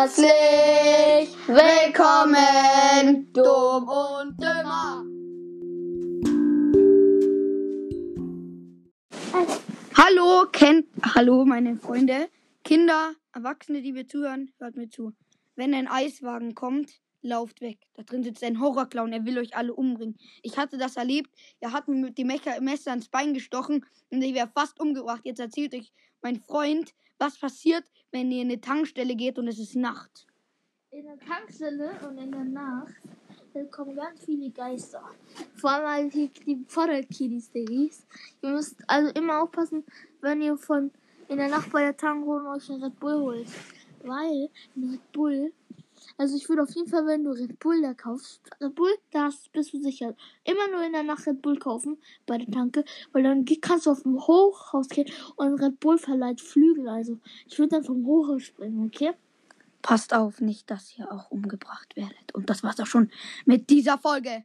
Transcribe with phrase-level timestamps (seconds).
[0.00, 5.04] Herzlich willkommen, dumm und dümmer.
[9.96, 12.28] Hallo, kennt, hallo meine Freunde,
[12.62, 15.14] Kinder, Erwachsene, die mir zuhören, hört mir zu.
[15.56, 17.78] Wenn ein Eiswagen kommt, lauft weg.
[17.94, 20.16] Da drin sitzt ein Horrorclown, er will euch alle umbringen.
[20.42, 24.34] Ich hatte das erlebt, er hat mir mit dem Messer ins Bein gestochen und ich
[24.34, 25.22] wäre fast umgebracht.
[25.24, 29.58] Jetzt erzählt euch mein Freund, was passiert, wenn ihr in eine Tankstelle geht und es
[29.58, 30.26] ist Nacht.
[30.90, 32.94] In der Tankstelle und in der Nacht
[33.70, 35.02] kommen ganz viele Geister.
[35.56, 38.06] Vor allem die, die Pfadderkiddies, Diggis.
[38.42, 39.84] Ihr müsst also immer aufpassen,
[40.20, 40.90] wenn ihr von
[41.28, 43.48] in der Nacht bei der Tankstelle euch einen Red Bull holt.
[44.02, 45.52] Weil ein Red Bull,
[46.18, 49.30] also ich würde auf jeden Fall, wenn du Red Bull da kaufst, Red Bull, da
[49.52, 50.16] bist du sicher.
[50.42, 53.92] Immer nur in der Nacht Red Bull kaufen bei der Tanke, weil dann kannst du
[53.92, 56.88] auf dem Hochhaus gehen und Red Bull verleiht Flügel.
[56.88, 59.12] Also ich würde dann vom Hochhaus springen, okay?
[59.80, 62.34] Passt auf, nicht, dass ihr auch umgebracht werdet.
[62.34, 63.12] Und das war's auch schon
[63.44, 64.44] mit dieser Folge.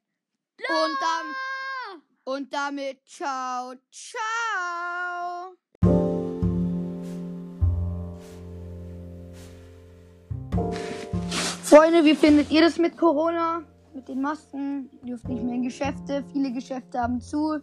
[0.59, 4.42] Und, dann, und damit ciao, ciao.
[11.73, 13.63] Freunde, wie findet ihr das mit Corona?
[13.95, 14.91] Mit den Masken?
[15.01, 16.23] Ihr dürft nicht mehr in Geschäfte.
[16.31, 17.61] Viele Geschäfte haben zu.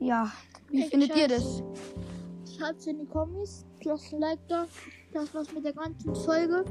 [0.00, 0.30] Ja,
[0.68, 1.62] wie Ich findet ihr das?
[2.54, 4.66] Schreibt's in die Kommis, lasst ein Like da.
[5.14, 6.66] Das war's mit der ganzen Folge.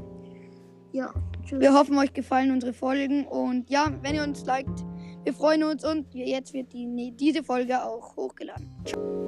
[0.92, 1.12] Ja,
[1.44, 1.58] tschüss.
[1.58, 3.26] Wir hoffen, euch gefallen unsere Folgen.
[3.26, 4.84] Und ja, wenn ihr uns liked,
[5.24, 5.84] wir freuen uns.
[5.84, 8.70] Und jetzt wird die, diese Folge auch hochgeladen.
[8.84, 9.25] Ciao.